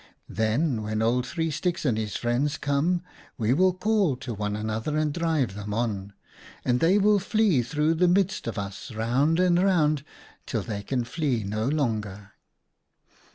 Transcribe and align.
Then 0.29 0.81
when 0.81 1.03
Old 1.03 1.27
Three 1.27 1.51
Sticks 1.51 1.85
and 1.85 1.95
his 1.95 2.15
friends 2.15 2.57
come 2.57 3.03
we 3.37 3.53
will 3.53 3.71
call 3.71 4.15
one 4.15 4.53
to 4.59 4.63
the 4.63 4.73
other 4.73 4.97
and 4.97 5.13
drive 5.13 5.53
them 5.53 5.75
on, 5.75 6.13
and 6.65 6.79
they 6.79 6.97
will 6.97 7.19
flee 7.19 7.61
through 7.61 7.93
the 7.93 8.07
midst 8.07 8.47
of 8.47 8.55
THE 8.55 8.61
OSTRICH 8.61 8.97
HUNT 8.97 8.97
143 8.97 9.03
us, 9.03 9.07
round 9.07 9.39
and 9.39 9.59
round 9.63 9.99
and 9.99 9.99
round 9.99 10.03
till 10.47 10.63
they 10.63 10.81
can 10.81 11.03
flee 11.03 11.43
no 11.43 11.67
longer.' 11.67 12.31